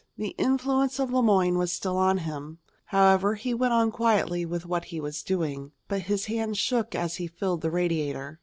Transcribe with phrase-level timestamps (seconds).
[0.17, 4.47] The influence of Le Moyne was still on him, however, and he went on quietly
[4.47, 5.73] with what he was doing.
[5.87, 8.39] But his hands shook as he filled the radiator.